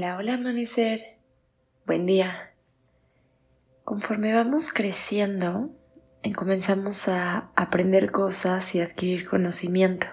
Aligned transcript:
Hola, 0.00 0.16
hola 0.16 0.34
amanecer. 0.36 1.18
Buen 1.84 2.06
día. 2.06 2.54
Conforme 3.84 4.32
vamos 4.32 4.72
creciendo, 4.72 5.72
comenzamos 6.34 7.06
a 7.08 7.50
aprender 7.54 8.10
cosas 8.10 8.74
y 8.74 8.80
adquirir 8.80 9.28
conocimiento. 9.28 10.06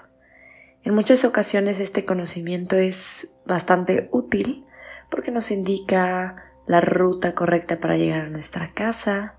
En 0.83 0.93
muchas 0.93 1.23
ocasiones 1.23 1.79
este 1.79 2.03
conocimiento 2.03 2.75
es 2.75 3.39
bastante 3.45 4.09
útil 4.11 4.65
porque 5.09 5.31
nos 5.31 5.51
indica 5.51 6.51
la 6.65 6.81
ruta 6.81 7.33
correcta 7.33 7.79
para 7.79 7.95
llegar 7.95 8.23
a 8.23 8.29
nuestra 8.29 8.67
casa, 8.67 9.37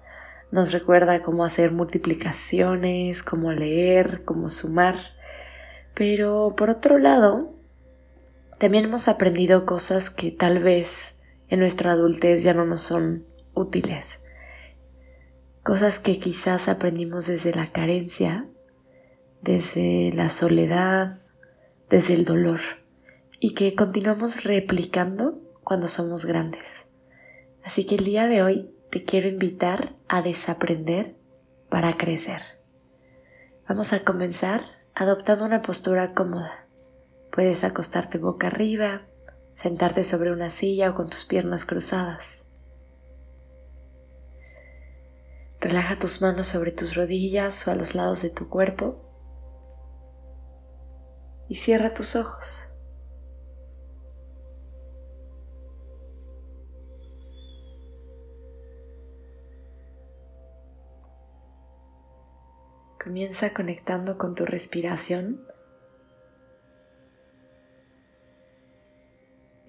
nos 0.51 0.73
recuerda 0.73 1.21
cómo 1.21 1.45
hacer 1.45 1.73
multiplicaciones, 1.73 3.23
cómo 3.23 3.53
leer, 3.53 4.25
cómo 4.25 4.49
sumar. 4.49 4.97
Pero 5.93 6.55
por 6.57 6.71
otro 6.71 6.97
lado, 6.97 7.58
también 8.59 8.85
hemos 8.85 9.09
aprendido 9.09 9.67
cosas 9.67 10.11
que 10.11 10.31
tal 10.31 10.59
vez 10.59 11.15
en 11.49 11.61
nuestra 11.61 11.93
adultez 11.93 12.43
ya 12.43 12.55
no 12.55 12.67
nos 12.67 12.83
son 12.83 13.25
útiles. 13.55 14.25
Cosas 15.63 15.99
que 15.99 16.19
quizás 16.19 16.69
aprendimos 16.69 17.27
desde 17.27 17.53
la 17.55 17.67
carencia, 17.67 18.49
desde 19.43 20.13
la 20.13 20.31
soledad, 20.31 21.13
desde 21.89 22.15
el 22.15 22.25
dolor 22.25 22.61
y 23.41 23.55
que 23.55 23.75
continuamos 23.75 24.45
replicando 24.45 25.41
cuando 25.63 25.89
somos 25.89 26.25
grandes. 26.25 26.87
Así 27.63 27.85
que 27.85 27.95
el 27.97 28.05
día 28.05 28.27
de 28.27 28.43
hoy 28.43 28.75
te 28.91 29.05
quiero 29.05 29.29
invitar 29.29 29.95
a 30.09 30.23
desaprender 30.23 31.15
para 31.69 31.97
crecer. 31.97 32.43
Vamos 33.69 33.93
a 33.93 34.01
comenzar 34.01 34.63
adoptando 34.95 35.45
una 35.45 35.63
postura 35.63 36.15
cómoda. 36.15 36.68
Puedes 37.39 37.63
acostarte 37.63 38.19
boca 38.19 38.49
arriba, 38.49 39.03
sentarte 39.55 40.03
sobre 40.03 40.33
una 40.33 40.51
silla 40.51 40.91
o 40.91 40.95
con 40.97 41.09
tus 41.09 41.25
piernas 41.25 41.65
cruzadas. 41.65 42.51
Relaja 45.61 45.97
tus 46.01 46.21
manos 46.21 46.49
sobre 46.49 46.73
tus 46.73 46.97
rodillas 46.97 47.69
o 47.69 47.71
a 47.71 47.77
los 47.77 47.95
lados 47.95 48.23
de 48.23 48.31
tu 48.31 48.49
cuerpo 48.49 48.97
y 51.49 51.55
cierra 51.55 51.95
tus 51.95 52.17
ojos. 52.17 52.73
Comienza 63.01 63.55
conectando 63.55 64.19
con 64.19 64.35
tu 64.35 64.45
respiración 64.45 65.47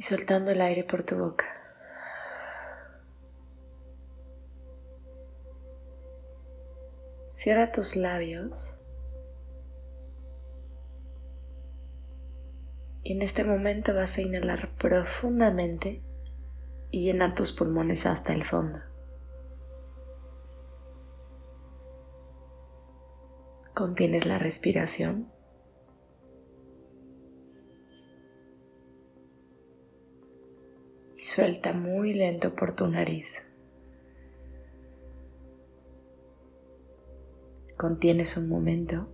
soltando 0.09 0.49
el 0.49 0.59
aire 0.61 0.83
por 0.83 1.03
tu 1.03 1.15
boca. 1.17 1.45
Cierra 7.27 7.71
tus 7.71 7.95
labios 7.95 8.79
y 13.03 13.13
en 13.13 13.21
este 13.21 13.43
momento 13.43 13.93
vas 13.93 14.17
a 14.17 14.21
inhalar 14.21 14.75
profundamente 14.77 16.01
y 16.89 17.05
llenar 17.05 17.35
tus 17.35 17.51
pulmones 17.51 18.07
hasta 18.07 18.33
el 18.33 18.43
fondo. 18.43 18.79
Contienes 23.75 24.25
la 24.25 24.39
respiración. 24.39 25.31
Y 31.19 31.21
suelta 31.21 31.73
muy 31.73 32.13
lento 32.13 32.55
por 32.55 32.77
tu 32.77 32.87
nariz. 32.87 33.45
Contienes 37.75 38.37
un 38.37 38.47
momento. 38.47 39.09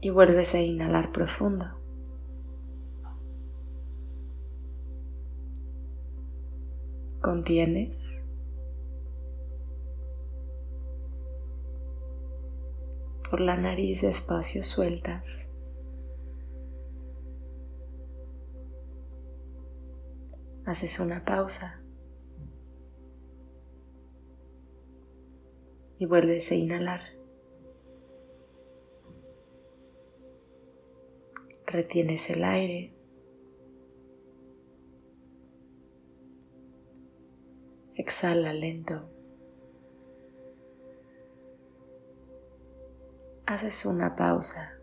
Y 0.00 0.10
vuelves 0.10 0.56
a 0.56 0.60
inhalar 0.60 1.12
profundo. 1.12 1.66
Contienes. 7.20 8.24
por 13.30 13.40
la 13.40 13.58
nariz 13.58 14.00
despacio 14.00 14.62
sueltas. 14.62 15.57
Haces 20.68 21.00
una 21.00 21.24
pausa 21.24 21.82
y 25.98 26.04
vuelves 26.04 26.50
a 26.50 26.56
inhalar. 26.56 27.00
Retienes 31.64 32.28
el 32.28 32.44
aire. 32.44 32.94
Exhala 37.94 38.52
lento. 38.52 39.08
haces 43.46 43.86
una 43.86 44.14
pausa. 44.14 44.78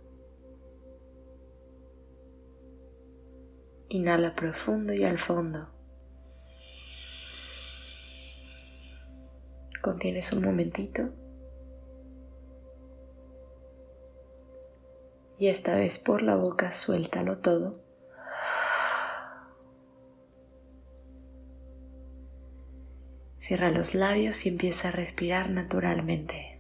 Inhala 3.90 4.34
profundo 4.34 4.92
y 4.92 5.04
al 5.04 5.20
fondo. 5.20 5.75
Contienes 9.86 10.34
un 10.34 10.44
momentito. 10.44 11.12
Y 15.38 15.50
esta 15.50 15.76
vez 15.76 16.00
por 16.00 16.24
la 16.24 16.36
boca 16.36 16.72
suéltalo 16.72 17.38
todo. 17.38 17.84
Cierra 23.38 23.70
los 23.70 23.94
labios 23.94 24.48
y 24.48 24.50
empieza 24.50 24.88
a 24.88 24.92
respirar 24.92 25.52
naturalmente. 25.52 26.55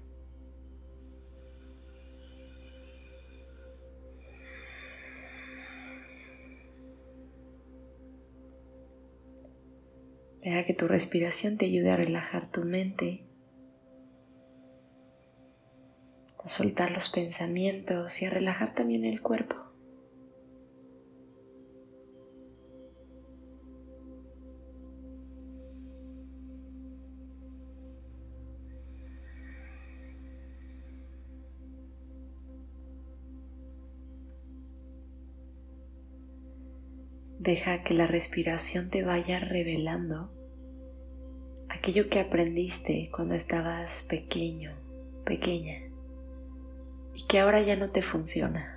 Deja 10.55 10.67
que 10.67 10.73
tu 10.73 10.87
respiración 10.87 11.57
te 11.57 11.65
ayude 11.65 11.91
a 11.91 11.97
relajar 11.97 12.49
tu 12.49 12.63
mente, 12.63 13.25
a 16.41 16.47
soltar 16.47 16.91
los 16.91 17.09
pensamientos 17.09 18.21
y 18.21 18.25
a 18.25 18.29
relajar 18.29 18.73
también 18.73 19.03
el 19.03 19.21
cuerpo. 19.21 19.57
Deja 37.39 37.83
que 37.83 37.93
la 37.93 38.07
respiración 38.07 38.89
te 38.89 39.03
vaya 39.03 39.39
revelando 39.39 40.34
aquello 41.85 42.09
que 42.09 42.19
aprendiste 42.19 43.11
cuando 43.11 43.35
estabas 43.35 44.07
pequeño, 44.09 44.73
pequeña, 45.23 45.83
y 47.13 47.21
que 47.27 47.39
ahora 47.39 47.61
ya 47.61 47.75
no 47.75 47.87
te 47.87 48.01
funciona. 48.01 48.74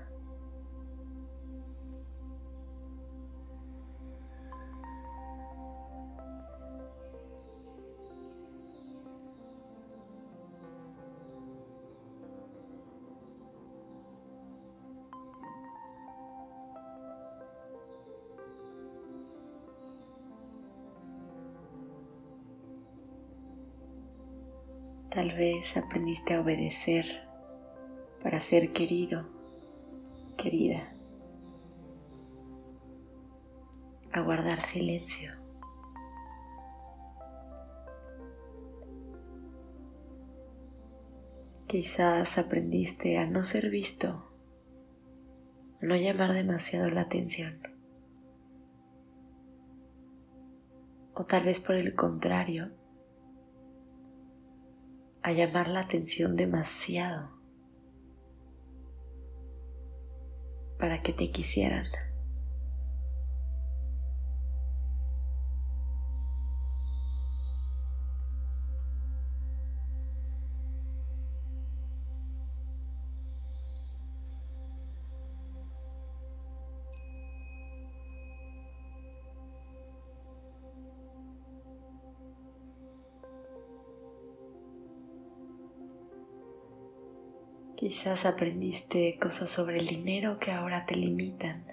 Tal 25.10 25.32
vez 25.32 25.75
aprendiste 25.78 26.34
a 26.34 26.40
obedecer 26.43 27.06
para 28.22 28.40
ser 28.40 28.72
querido, 28.72 29.25
querida, 30.37 30.93
a 34.12 34.20
guardar 34.20 34.60
silencio. 34.60 35.32
Quizás 41.66 42.37
aprendiste 42.37 43.16
a 43.16 43.26
no 43.26 43.44
ser 43.44 43.70
visto, 43.70 44.31
no 45.81 45.96
llamar 45.96 46.34
demasiado 46.34 46.90
la 46.90 47.02
atención. 47.02 47.62
O 51.14 51.25
tal 51.25 51.44
vez 51.44 51.60
por 51.60 51.76
el 51.76 51.94
contrario, 51.94 52.70
a 55.29 55.33
llamar 55.33 55.69
la 55.69 55.81
atención 55.81 56.37
demasiado 56.37 57.29
para 60.79 61.03
que 61.03 61.13
te 61.13 61.31
quisieran. 61.31 61.85
Quizás 87.79 88.27
aprendiste 88.27 89.17
cosas 89.21 89.51
sobre 89.51 89.79
el 89.79 89.87
dinero 89.87 90.41
que 90.41 90.51
ahora 90.51 90.85
te 90.85 90.97
limitan. 90.97 91.65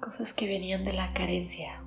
Cosas 0.00 0.32
que 0.32 0.48
venían 0.48 0.86
de 0.86 0.94
la 0.94 1.12
carencia. 1.12 1.82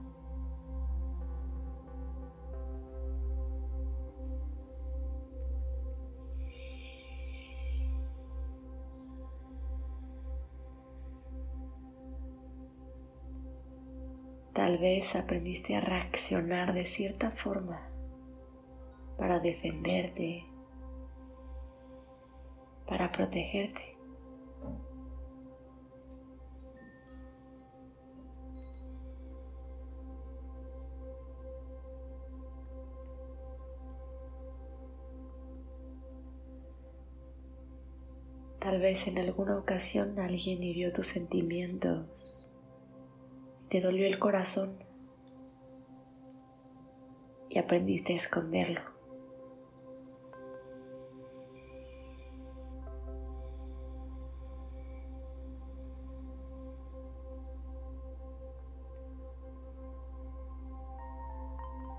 Tal 14.54 14.78
vez 14.78 15.16
aprendiste 15.16 15.76
a 15.76 15.82
reaccionar 15.82 16.74
de 16.74 16.86
cierta 16.86 17.32
forma 17.32 17.89
para 19.20 19.42
defenderte, 19.42 20.46
para 22.88 23.12
protegerte. 23.12 23.98
Tal 38.60 38.80
vez 38.80 39.08
en 39.08 39.18
alguna 39.18 39.58
ocasión 39.58 40.18
alguien 40.20 40.64
hirió 40.64 40.94
tus 40.94 41.08
sentimientos, 41.08 42.56
te 43.68 43.82
dolió 43.82 44.08
el 44.08 44.18
corazón 44.18 44.78
y 47.50 47.58
aprendiste 47.58 48.14
a 48.14 48.18
esconderlo. 48.18 48.99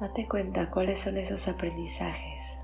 Date 0.01 0.27
cuenta 0.27 0.71
cuáles 0.71 0.99
son 0.99 1.19
esos 1.19 1.47
aprendizajes 1.47 2.57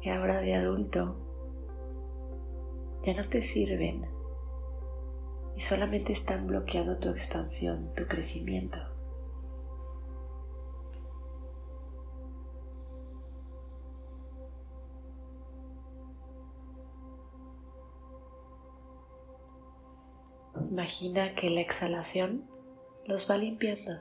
que 0.00 0.10
ahora 0.10 0.40
de 0.40 0.56
adulto 0.56 1.16
ya 3.04 3.14
no 3.14 3.28
te 3.28 3.42
sirven 3.42 4.10
y 5.54 5.60
solamente 5.60 6.12
están 6.12 6.48
bloqueando 6.48 6.98
tu 6.98 7.10
expansión, 7.10 7.94
tu 7.94 8.08
crecimiento. 8.08 8.78
Imagina 20.68 21.36
que 21.36 21.50
la 21.50 21.60
exhalación 21.60 22.55
los 23.06 23.30
va 23.30 23.36
limpiando. 23.36 24.00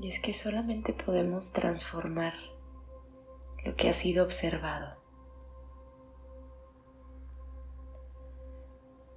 Y 0.00 0.08
es 0.08 0.20
que 0.20 0.34
solamente 0.34 0.92
podemos 0.92 1.54
transformar 1.54 2.34
lo 3.64 3.74
que 3.74 3.88
ha 3.88 3.94
sido 3.94 4.22
observado. 4.22 5.02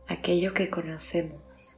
Aquello 0.07 0.53
que 0.53 0.69
conocemos. 0.69 1.76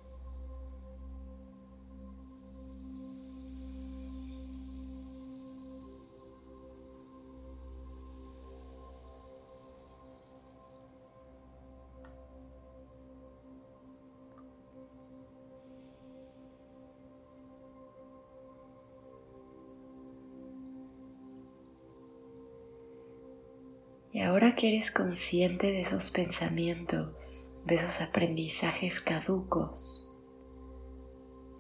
Y 24.19 24.21
ahora 24.21 24.54
que 24.54 24.68
eres 24.68 24.92
consciente 24.92 25.68
de 25.68 25.80
esos 25.80 26.12
pensamientos, 26.12 27.56
de 27.66 27.75
esos 27.75 28.01
aprendizajes 28.01 29.00
caducos, 29.00 30.13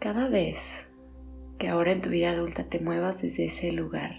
cada 0.01 0.27
vez 0.27 0.85
que 1.57 1.69
ahora 1.69 1.93
en 1.93 2.01
tu 2.01 2.09
vida 2.09 2.31
adulta 2.31 2.67
te 2.67 2.81
muevas 2.81 3.21
desde 3.21 3.45
ese 3.45 3.71
lugar, 3.71 4.11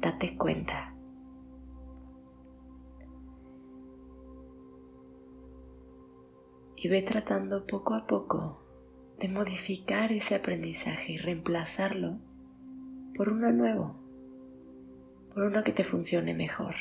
date 0.00 0.36
cuenta. 0.36 0.94
Y 6.76 6.88
ve 6.88 7.00
tratando 7.00 7.66
poco 7.66 7.94
a 7.94 8.06
poco 8.06 8.66
de 9.18 9.30
modificar 9.30 10.12
ese 10.12 10.34
aprendizaje 10.34 11.12
y 11.12 11.16
reemplazarlo 11.16 12.18
por 13.16 13.30
uno 13.30 13.50
nuevo, 13.50 13.98
por 15.32 15.44
uno 15.44 15.64
que 15.64 15.72
te 15.72 15.84
funcione 15.84 16.34
mejor. 16.34 16.74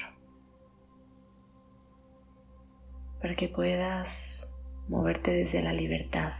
Para 3.23 3.35
que 3.35 3.47
puedas 3.47 4.53
moverte 4.89 5.31
desde 5.31 5.63
la 5.63 5.71
libertad, 5.71 6.33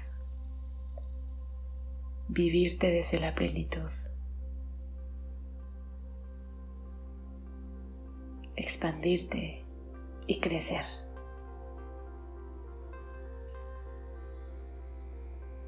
vivirte 2.28 2.92
desde 2.92 3.22
la 3.22 3.34
plenitud, 3.34 3.90
expandirte 8.58 9.64
y 10.28 10.42
crecer. 10.42 10.84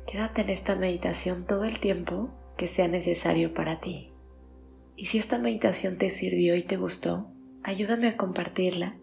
Quédate 0.05 0.41
en 0.41 0.49
esta 0.49 0.75
meditación 0.75 1.47
todo 1.47 1.63
el 1.63 1.79
tiempo 1.79 2.29
que 2.57 2.67
sea 2.67 2.89
necesario 2.89 3.53
para 3.53 3.79
ti. 3.79 4.11
Y 4.97 5.05
si 5.05 5.17
esta 5.17 5.37
meditación 5.37 5.97
te 5.97 6.09
sirvió 6.09 6.57
y 6.57 6.63
te 6.63 6.75
gustó, 6.75 7.31
ayúdame 7.63 8.09
a 8.09 8.17
compartirla 8.17 8.99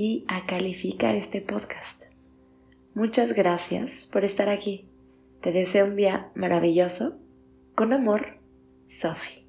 y 0.00 0.24
a 0.28 0.46
calificar 0.46 1.14
este 1.14 1.42
podcast. 1.42 2.04
Muchas 2.94 3.34
gracias 3.34 4.08
por 4.10 4.24
estar 4.24 4.48
aquí. 4.48 4.88
Te 5.42 5.52
deseo 5.52 5.84
un 5.84 5.96
día 5.96 6.32
maravilloso. 6.34 7.18
Con 7.74 7.92
amor, 7.92 8.38
Sophie. 8.86 9.39